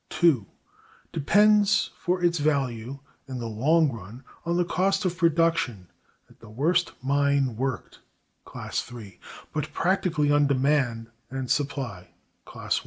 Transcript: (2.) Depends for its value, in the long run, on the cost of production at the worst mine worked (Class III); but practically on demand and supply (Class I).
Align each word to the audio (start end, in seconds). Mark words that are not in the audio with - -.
(2.) 0.09 0.47
Depends 1.13 1.91
for 1.95 2.23
its 2.23 2.39
value, 2.39 2.97
in 3.27 3.37
the 3.37 3.45
long 3.45 3.91
run, 3.91 4.23
on 4.47 4.57
the 4.57 4.65
cost 4.65 5.05
of 5.05 5.15
production 5.15 5.89
at 6.27 6.39
the 6.39 6.49
worst 6.49 6.93
mine 7.03 7.55
worked 7.55 7.99
(Class 8.43 8.91
III); 8.91 9.19
but 9.53 9.71
practically 9.73 10.31
on 10.31 10.47
demand 10.47 11.11
and 11.29 11.51
supply 11.51 12.15
(Class 12.45 12.77
I). 12.77 12.79